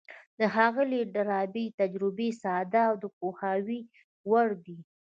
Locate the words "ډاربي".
1.13-1.65